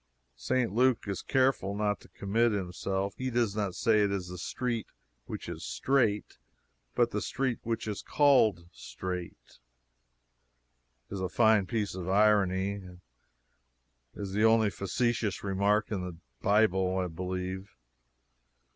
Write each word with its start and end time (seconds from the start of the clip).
St. 0.39 0.73
Luke 0.73 1.03
is 1.07 1.21
careful 1.21 1.75
not 1.75 1.99
to 2.01 2.07
commit 2.09 2.53
himself; 2.53 3.13
he 3.19 3.29
does 3.29 3.55
not 3.55 3.75
say 3.75 3.99
it 4.01 4.11
is 4.11 4.29
the 4.29 4.39
street 4.39 4.87
which 5.27 5.47
is 5.47 5.63
straight, 5.63 6.39
but 6.95 7.11
the 7.11 7.21
"street 7.21 7.59
which 7.61 7.87
is 7.87 8.01
called 8.01 8.67
Straight." 8.71 9.59
It 11.11 11.13
is 11.13 11.21
a 11.21 11.29
fine 11.29 11.67
piece 11.67 11.93
of 11.93 12.09
irony; 12.09 12.77
it 12.81 12.91
is 14.15 14.31
the 14.33 14.43
only 14.43 14.71
facetious 14.71 15.43
remark 15.43 15.91
in 15.91 16.01
the 16.01 16.17
Bible, 16.41 16.97
I 16.97 17.05
believe. 17.05 17.75